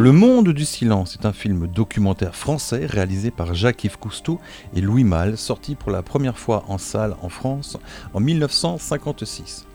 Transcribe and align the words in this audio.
Le 0.00 0.12
Monde 0.12 0.48
du 0.48 0.64
Silence 0.64 1.18
est 1.20 1.26
un 1.26 1.32
film 1.34 1.66
documentaire 1.66 2.34
français 2.34 2.86
réalisé 2.86 3.30
par 3.30 3.52
Jacques-Yves 3.52 3.98
Cousteau 3.98 4.40
et 4.74 4.80
Louis 4.80 5.04
Malle, 5.04 5.36
sorti 5.36 5.74
pour 5.74 5.90
la 5.90 6.00
première 6.00 6.38
fois 6.38 6.64
en 6.68 6.78
salle 6.78 7.16
en 7.20 7.28
France 7.28 7.76
en 8.14 8.20
1956. 8.20 9.66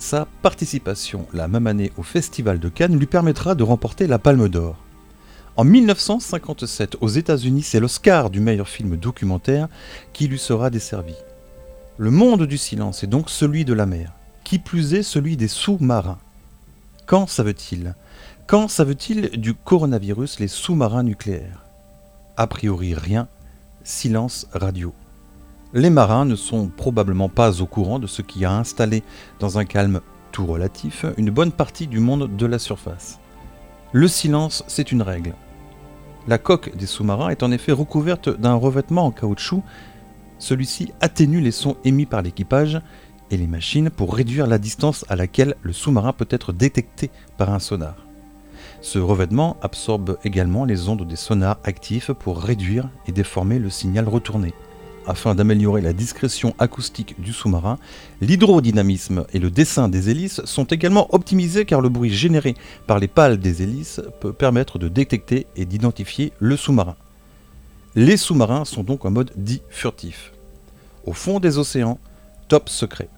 Sa 0.00 0.26
participation 0.42 1.28
la 1.32 1.46
même 1.46 1.68
année 1.68 1.92
au 1.96 2.02
Festival 2.02 2.58
de 2.58 2.68
Cannes 2.68 2.98
lui 2.98 3.06
permettra 3.06 3.54
de 3.54 3.62
remporter 3.62 4.08
la 4.08 4.18
Palme 4.18 4.48
d'Or. 4.48 4.74
En 5.54 5.62
1957, 5.62 6.96
aux 7.00 7.06
États-Unis, 7.06 7.62
c'est 7.62 7.78
l'Oscar 7.78 8.30
du 8.30 8.40
meilleur 8.40 8.68
film 8.68 8.96
documentaire 8.96 9.68
qui 10.12 10.26
lui 10.26 10.40
sera 10.40 10.70
desservi. 10.70 11.14
Le 11.98 12.10
monde 12.10 12.48
du 12.48 12.58
silence 12.58 13.04
est 13.04 13.06
donc 13.06 13.30
celui 13.30 13.64
de 13.64 13.74
la 13.74 13.86
mer, 13.86 14.10
qui 14.42 14.58
plus 14.58 14.94
est 14.94 15.04
celui 15.04 15.36
des 15.36 15.46
sous-marins. 15.46 16.18
Quand 17.08 17.26
savent-ils? 17.26 17.94
Quand 18.46 18.68
savent-ils 18.68 19.30
du 19.40 19.54
coronavirus 19.54 20.40
les 20.40 20.46
sous-marins 20.46 21.04
nucléaires? 21.04 21.64
A 22.36 22.46
priori 22.46 22.92
rien, 22.92 23.28
silence 23.82 24.46
radio. 24.52 24.92
Les 25.72 25.88
marins 25.88 26.26
ne 26.26 26.36
sont 26.36 26.68
probablement 26.68 27.30
pas 27.30 27.62
au 27.62 27.66
courant 27.66 27.98
de 27.98 28.06
ce 28.06 28.20
qui 28.20 28.44
a 28.44 28.52
installé, 28.52 29.02
dans 29.40 29.56
un 29.56 29.64
calme 29.64 30.02
tout 30.32 30.44
relatif, 30.44 31.06
une 31.16 31.30
bonne 31.30 31.50
partie 31.50 31.86
du 31.86 31.98
monde 31.98 32.36
de 32.36 32.44
la 32.44 32.58
surface. 32.58 33.18
Le 33.92 34.06
silence, 34.06 34.62
c'est 34.66 34.92
une 34.92 35.00
règle. 35.00 35.32
La 36.26 36.36
coque 36.36 36.76
des 36.76 36.84
sous-marins 36.84 37.30
est 37.30 37.42
en 37.42 37.52
effet 37.52 37.72
recouverte 37.72 38.28
d'un 38.28 38.56
revêtement 38.56 39.06
en 39.06 39.12
caoutchouc 39.12 39.62
celui-ci 40.38 40.92
atténue 41.00 41.40
les 41.40 41.50
sons 41.50 41.76
émis 41.84 42.06
par 42.06 42.22
l'équipage 42.22 42.80
et 43.30 43.36
les 43.36 43.46
machines 43.46 43.90
pour 43.90 44.14
réduire 44.14 44.46
la 44.46 44.58
distance 44.58 45.04
à 45.08 45.16
laquelle 45.16 45.54
le 45.62 45.72
sous-marin 45.72 46.12
peut 46.12 46.28
être 46.30 46.52
détecté 46.52 47.10
par 47.36 47.52
un 47.52 47.58
sonar. 47.58 47.94
Ce 48.80 48.98
revêtement 48.98 49.56
absorbe 49.60 50.18
également 50.24 50.64
les 50.64 50.88
ondes 50.88 51.06
des 51.06 51.16
sonars 51.16 51.58
actifs 51.64 52.12
pour 52.12 52.40
réduire 52.40 52.88
et 53.06 53.12
déformer 53.12 53.58
le 53.58 53.70
signal 53.70 54.08
retourné. 54.08 54.54
Afin 55.06 55.34
d'améliorer 55.34 55.80
la 55.80 55.94
discrétion 55.94 56.54
acoustique 56.58 57.18
du 57.18 57.32
sous-marin, 57.32 57.78
l'hydrodynamisme 58.20 59.24
et 59.32 59.38
le 59.38 59.50
dessin 59.50 59.88
des 59.88 60.10
hélices 60.10 60.44
sont 60.44 60.64
également 60.64 61.12
optimisés 61.14 61.64
car 61.64 61.80
le 61.80 61.88
bruit 61.88 62.10
généré 62.10 62.54
par 62.86 62.98
les 62.98 63.08
pales 63.08 63.38
des 63.38 63.62
hélices 63.62 64.02
peut 64.20 64.34
permettre 64.34 64.78
de 64.78 64.88
détecter 64.88 65.46
et 65.56 65.64
d'identifier 65.64 66.32
le 66.38 66.56
sous-marin. 66.56 66.96
Les 67.94 68.18
sous-marins 68.18 68.66
sont 68.66 68.84
donc 68.84 69.06
en 69.06 69.10
mode 69.10 69.32
dit 69.34 69.62
furtif. 69.70 70.32
Au 71.06 71.14
fond 71.14 71.40
des 71.40 71.56
océans, 71.56 71.98
top 72.48 72.68
secret. 72.68 73.08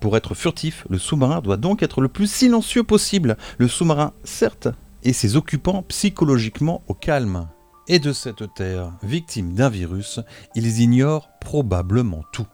Pour 0.00 0.16
être 0.16 0.34
furtif, 0.34 0.86
le 0.88 0.98
sous-marin 0.98 1.40
doit 1.40 1.58
donc 1.58 1.82
être 1.82 2.00
le 2.00 2.08
plus 2.08 2.30
silencieux 2.30 2.82
possible. 2.82 3.36
Le 3.58 3.68
sous-marin, 3.68 4.12
certes, 4.24 4.68
et 5.04 5.12
ses 5.12 5.36
occupants 5.36 5.82
psychologiquement 5.88 6.82
au 6.88 6.94
calme. 6.94 7.48
Et 7.86 7.98
de 7.98 8.12
cette 8.12 8.54
terre, 8.54 8.92
victime 9.02 9.52
d'un 9.52 9.68
virus, 9.68 10.20
ils 10.54 10.80
ignorent 10.80 11.28
probablement 11.40 12.22
tout. 12.32 12.46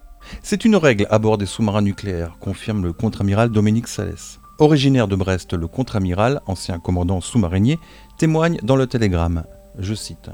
C'est 0.42 0.64
une 0.64 0.76
règle 0.76 1.06
à 1.10 1.18
bord 1.18 1.38
des 1.38 1.46
sous-marins 1.46 1.82
nucléaires, 1.82 2.36
confirme 2.40 2.82
le 2.82 2.92
contre-amiral 2.92 3.50
Dominique 3.50 3.88
Salès. 3.88 4.40
Originaire 4.58 5.06
de 5.06 5.14
Brest, 5.14 5.52
le 5.52 5.68
contre-amiral, 5.68 6.40
ancien 6.46 6.78
commandant 6.80 7.20
sous-marinier, 7.20 7.78
témoigne 8.18 8.58
dans 8.62 8.76
le 8.76 8.86
télégramme. 8.86 9.44
Je 9.78 9.94
cite. 9.94 10.30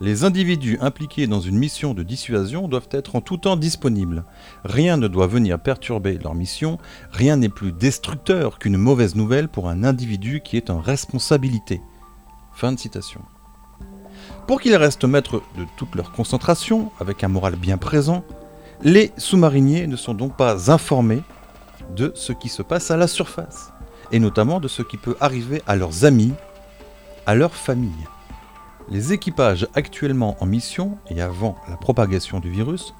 Les 0.00 0.24
individus 0.24 0.76
impliqués 0.82 1.26
dans 1.26 1.40
une 1.40 1.56
mission 1.56 1.94
de 1.94 2.02
dissuasion 2.02 2.68
doivent 2.68 2.88
être 2.90 3.16
en 3.16 3.22
tout 3.22 3.38
temps 3.38 3.56
disponibles. 3.56 4.24
Rien 4.64 4.98
ne 4.98 5.08
doit 5.08 5.26
venir 5.26 5.58
perturber 5.58 6.18
leur 6.22 6.34
mission, 6.34 6.78
rien 7.12 7.36
n'est 7.36 7.48
plus 7.48 7.72
destructeur 7.72 8.58
qu'une 8.58 8.76
mauvaise 8.76 9.14
nouvelle 9.14 9.48
pour 9.48 9.70
un 9.70 9.84
individu 9.84 10.42
qui 10.42 10.58
est 10.58 10.68
en 10.68 10.80
responsabilité. 10.80 11.80
Fin 12.52 12.72
de 12.72 12.78
citation. 12.78 13.22
Pour 14.46 14.60
qu'ils 14.60 14.76
restent 14.76 15.04
maîtres 15.04 15.42
de 15.56 15.64
toute 15.78 15.94
leur 15.94 16.12
concentration, 16.12 16.92
avec 17.00 17.24
un 17.24 17.28
moral 17.28 17.56
bien 17.56 17.78
présent, 17.78 18.22
les 18.82 19.12
sous-mariniers 19.16 19.86
ne 19.86 19.96
sont 19.96 20.14
donc 20.14 20.36
pas 20.36 20.70
informés 20.70 21.22
de 21.96 22.12
ce 22.14 22.32
qui 22.32 22.50
se 22.50 22.62
passe 22.62 22.90
à 22.90 22.98
la 22.98 23.06
surface, 23.06 23.72
et 24.12 24.18
notamment 24.18 24.60
de 24.60 24.68
ce 24.68 24.82
qui 24.82 24.98
peut 24.98 25.16
arriver 25.20 25.62
à 25.66 25.74
leurs 25.74 26.04
amis, 26.04 26.34
à 27.24 27.34
leur 27.34 27.54
famille. 27.54 28.06
Les 28.88 29.12
équipages 29.12 29.66
actuellement 29.74 30.36
en 30.40 30.46
mission 30.46 30.98
et 31.08 31.20
avant 31.20 31.56
la 31.68 31.76
propagation 31.76 32.38
du 32.38 32.50
virus, 32.50 32.94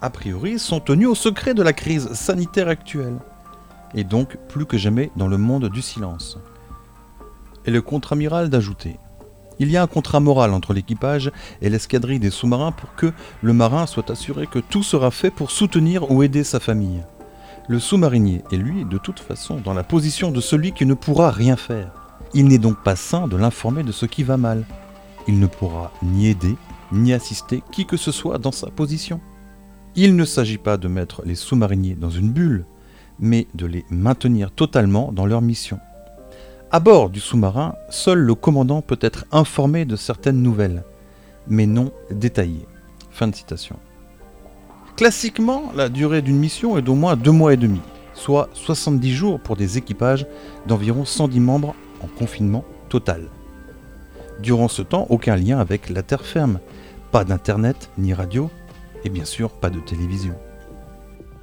a 0.00 0.10
priori, 0.10 0.58
sont 0.58 0.80
tenus 0.80 1.08
au 1.08 1.14
secret 1.14 1.54
de 1.54 1.62
la 1.62 1.72
crise 1.72 2.12
sanitaire 2.12 2.68
actuelle, 2.68 3.18
et 3.94 4.04
donc 4.04 4.36
plus 4.48 4.66
que 4.66 4.78
jamais 4.78 5.10
dans 5.16 5.26
le 5.26 5.38
monde 5.38 5.68
du 5.68 5.82
silence. 5.82 6.38
Et 7.64 7.70
le 7.70 7.82
contre-amiral 7.82 8.50
d'ajouter 8.50 8.98
il 9.58 9.70
y 9.70 9.76
a 9.76 9.82
un 9.82 9.86
contrat 9.86 10.20
moral 10.20 10.52
entre 10.52 10.74
l'équipage 10.74 11.32
et 11.62 11.70
l'escadrille 11.70 12.18
des 12.18 12.30
sous-marins 12.30 12.72
pour 12.72 12.94
que 12.94 13.12
le 13.42 13.52
marin 13.52 13.86
soit 13.86 14.10
assuré 14.10 14.46
que 14.46 14.58
tout 14.58 14.82
sera 14.82 15.10
fait 15.10 15.30
pour 15.30 15.50
soutenir 15.50 16.10
ou 16.10 16.22
aider 16.22 16.44
sa 16.44 16.60
famille. 16.60 17.02
Le 17.68 17.78
sous-marinier 17.78 18.44
est 18.52 18.56
lui, 18.56 18.84
de 18.84 18.98
toute 18.98 19.18
façon, 19.18 19.56
dans 19.56 19.74
la 19.74 19.82
position 19.82 20.30
de 20.30 20.40
celui 20.40 20.72
qui 20.72 20.86
ne 20.86 20.94
pourra 20.94 21.30
rien 21.30 21.56
faire. 21.56 21.90
Il 22.34 22.46
n'est 22.48 22.58
donc 22.58 22.82
pas 22.82 22.96
sain 22.96 23.28
de 23.28 23.36
l'informer 23.36 23.82
de 23.82 23.92
ce 23.92 24.06
qui 24.06 24.22
va 24.22 24.36
mal 24.36 24.64
il 25.28 25.38
ne 25.38 25.46
pourra 25.46 25.92
ni 26.02 26.28
aider, 26.28 26.56
ni 26.92 27.12
assister 27.12 27.62
qui 27.72 27.86
que 27.86 27.96
ce 27.96 28.12
soit 28.12 28.38
dans 28.38 28.52
sa 28.52 28.70
position. 28.70 29.20
Il 29.94 30.16
ne 30.16 30.24
s'agit 30.24 30.58
pas 30.58 30.76
de 30.76 30.88
mettre 30.88 31.22
les 31.24 31.34
sous-mariniers 31.34 31.94
dans 31.94 32.10
une 32.10 32.30
bulle, 32.30 32.66
mais 33.18 33.46
de 33.54 33.66
les 33.66 33.84
maintenir 33.90 34.50
totalement 34.50 35.10
dans 35.12 35.26
leur 35.26 35.42
mission. 35.42 35.78
À 36.70 36.80
bord 36.80 37.10
du 37.10 37.20
sous-marin, 37.20 37.74
seul 37.90 38.18
le 38.18 38.34
commandant 38.34 38.82
peut 38.82 38.98
être 39.00 39.24
informé 39.32 39.84
de 39.84 39.96
certaines 39.96 40.42
nouvelles, 40.42 40.84
mais 41.48 41.66
non 41.66 41.92
détaillées. 42.10 42.66
Classiquement, 44.96 45.72
la 45.74 45.88
durée 45.88 46.22
d'une 46.22 46.38
mission 46.38 46.76
est 46.76 46.82
d'au 46.82 46.94
moins 46.94 47.16
deux 47.16 47.30
mois 47.30 47.54
et 47.54 47.56
demi, 47.56 47.80
soit 48.14 48.48
70 48.52 49.12
jours 49.12 49.40
pour 49.40 49.56
des 49.56 49.78
équipages 49.78 50.26
d'environ 50.66 51.04
110 51.04 51.40
membres 51.40 51.74
en 52.02 52.08
confinement 52.08 52.64
total. 52.88 53.28
Durant 54.40 54.68
ce 54.68 54.82
temps, 54.82 55.06
aucun 55.08 55.36
lien 55.36 55.58
avec 55.58 55.88
la 55.88 56.02
terre 56.02 56.26
ferme. 56.26 56.60
Pas 57.10 57.24
d'internet 57.24 57.90
ni 57.98 58.12
radio, 58.12 58.50
et 59.04 59.08
bien 59.08 59.24
sûr 59.24 59.50
pas 59.50 59.70
de 59.70 59.80
télévision. 59.80 60.34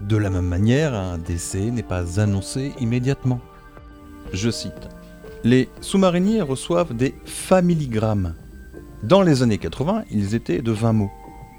De 0.02 0.18
la 0.18 0.30
même 0.30 0.48
manière, 0.48 0.94
un 0.94 1.18
décès 1.18 1.72
n'est 1.72 1.82
pas 1.82 2.20
annoncé 2.20 2.74
immédiatement. 2.80 3.40
Je 4.34 4.50
cite 4.50 4.90
Les 5.44 5.70
sous-mariniers 5.82 6.42
reçoivent 6.42 6.94
des 6.94 7.16
familigrammes. 7.26 8.36
Dans 9.02 9.22
les 9.22 9.44
années 9.44 9.58
80, 9.58 10.04
ils 10.12 10.36
étaient 10.36 10.62
de 10.62 10.72
20 10.72 10.94
mots. 10.94 11.12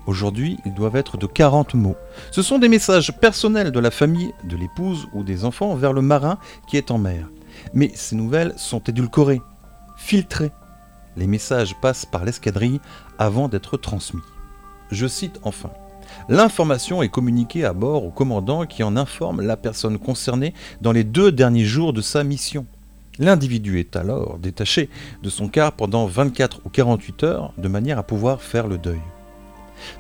Aujourd'hui, 0.07 0.59
ils 0.67 0.75
doivent 0.75 0.97
être 0.97 1.17
de 1.17 1.27
40 1.27 1.75
mots. 1.75 1.97
Ce 2.31 2.43
sont 2.43 2.59
des 2.59 2.69
messages 2.69 3.19
personnels 3.19 3.71
de 3.71 3.81
la 3.81 3.91
famille, 3.91 4.33
de 4.45 4.57
l'épouse 4.57 5.09
ou 5.15 5.25
des 5.25 5.45
enfants 5.45 5.75
vers 5.75 5.95
le 5.95 6.03
marin 6.03 6.39
qui 6.69 6.77
est 6.77 6.91
en 6.91 6.99
mer. 6.99 7.31
Mais 7.73 7.91
ces 7.95 8.15
nouvelles 8.15 8.53
sont 8.57 8.81
édulcorées, 8.81 9.41
filtrées, 9.97 10.53
les 11.17 11.27
messages 11.27 11.75
passent 11.81 12.07
par 12.07 12.25
l'escadrille 12.25 12.81
avant 13.19 13.49
d'être 13.49 13.77
transmis. 13.77 14.23
Je 14.91 15.07
cite 15.07 15.41
enfin. 15.43 15.71
L'information 16.29 17.03
est 17.03 17.09
communiquée 17.09 17.65
à 17.65 17.73
bord 17.73 18.05
au 18.05 18.11
commandant 18.11 18.67
qui 18.67 18.83
en 18.83 18.97
informe 18.97 19.41
la 19.41 19.57
personne 19.57 19.99
concernée 19.99 20.55
dans 20.81 20.93
les 20.93 21.05
deux 21.05 21.33
derniers 21.33 21.65
jours 21.65 21.93
de 21.93 22.01
sa 22.01 22.25
mission. 22.25 22.67
L'individu 23.19 23.79
est 23.79 23.97
alors 23.97 24.39
détaché 24.39 24.89
de 25.23 25.31
son 25.31 25.49
quart 25.49 25.73
pendant 25.73 26.07
24 26.07 26.63
ou 26.65 26.69
48 26.69 27.23
heures 27.25 27.53
de 27.59 27.69
manière 27.69 27.99
à 27.99 28.03
pouvoir 28.03 28.43
faire 28.43 28.67
le 28.67 28.79
deuil. 28.79 29.01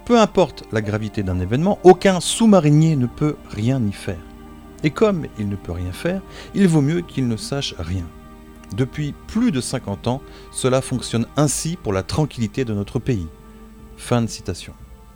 Peu 0.05 0.19
importe 0.19 0.65
la 0.73 0.81
gravité 0.81 1.23
d'un 1.23 1.41
événement, 1.41 1.79
aucun 1.85 2.21
sous-marinier 2.21 2.97
ne 2.97 3.07
peut 3.07 3.37
rien 3.51 3.83
y 3.87 3.93
faire. 3.93 4.19
Et 4.83 4.91
comme 4.91 5.27
il 5.39 5.49
ne 5.49 5.57
peut 5.57 5.73
rien 5.73 5.93
faire, 5.93 6.21
il 6.55 6.69
vaut 6.69 6.81
mieux 6.81 7.03
qu'il 7.03 7.29
ne 7.29 7.37
sache 7.37 7.75
rien. 7.79 8.05
Depuis 8.76 9.14
plus 9.26 9.52
de 9.52 9.61
50 9.61 10.06
ans, 10.08 10.22
cela 10.50 10.81
fonctionne 10.81 11.26
ainsi 11.37 11.76
pour 11.76 11.93
la 11.93 12.02
tranquillité 12.02 12.64
de 12.64 12.75
notre 12.75 12.99
pays. 12.99 13.26
Fin 13.96 14.22
de 14.22 14.26
citation. 14.26 14.72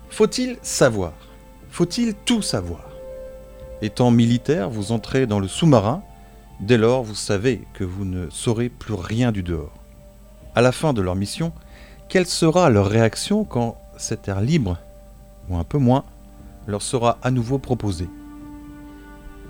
Faut-il 0.09 0.57
savoir? 0.61 1.13
Faut-il 1.69 2.15
tout 2.25 2.41
savoir? 2.41 2.89
Étant 3.81 4.11
militaire, 4.11 4.69
vous 4.69 4.91
entrez 4.91 5.27
dans 5.27 5.39
le 5.39 5.47
sous-marin, 5.47 6.01
dès 6.59 6.77
lors 6.77 7.03
vous 7.03 7.15
savez 7.15 7.61
que 7.73 7.83
vous 7.83 8.05
ne 8.05 8.29
saurez 8.29 8.69
plus 8.69 8.93
rien 8.93 9.31
du 9.31 9.43
dehors. 9.43 9.73
À 10.55 10.61
la 10.61 10.71
fin 10.71 10.93
de 10.93 11.01
leur 11.01 11.15
mission, 11.15 11.53
quelle 12.09 12.25
sera 12.25 12.69
leur 12.69 12.87
réaction 12.87 13.43
quand 13.43 13.77
cet 13.97 14.27
air 14.27 14.41
libre, 14.41 14.77
ou 15.49 15.57
un 15.57 15.63
peu 15.63 15.77
moins, 15.77 16.03
leur 16.67 16.81
sera 16.81 17.17
à 17.21 17.31
nouveau 17.31 17.57
proposé 17.57 18.09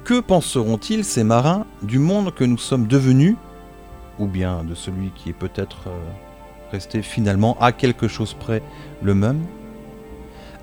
Que 0.04 0.20
penseront-ils, 0.20 1.04
ces 1.04 1.24
marins, 1.24 1.66
du 1.82 2.00
monde 2.00 2.34
que 2.34 2.44
nous 2.44 2.58
sommes 2.58 2.88
devenus 2.88 3.36
ou 4.20 4.28
bien 4.28 4.64
de 4.64 4.76
celui 4.76 5.12
qui 5.12 5.30
est 5.30 5.34
peut-être 5.34 5.88
euh, 5.88 6.12
resté 6.72 7.02
finalement 7.02 7.58
à 7.60 7.72
quelque 7.72 8.08
chose 8.08 8.34
près 8.34 8.62
le 9.02 9.16
même. 9.16 9.46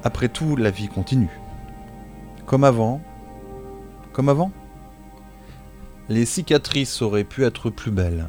Après 0.05 0.29
tout, 0.29 0.57
la 0.57 0.71
vie 0.71 0.89
continue. 0.89 1.31
Comme 2.45 2.65
avant. 2.65 3.01
Comme 4.13 4.29
avant. 4.29 4.53
Les 6.09 6.27
cicatrices 6.27 7.03
auraient 7.03 7.25
pu 7.25 7.45
être 7.45 7.71
plus 7.71 7.91
belles. 7.91 8.29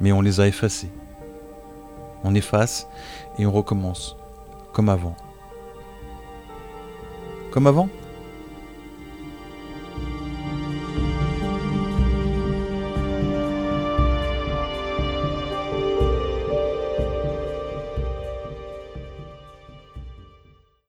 mais 0.00 0.12
on 0.12 0.20
les 0.20 0.40
a 0.40 0.46
effacés. 0.46 0.90
On 2.24 2.34
efface 2.34 2.88
et 3.38 3.46
on 3.46 3.52
recommence, 3.52 4.16
comme 4.72 4.88
avant. 4.88 5.16
Comme 7.50 7.66
avant 7.66 7.88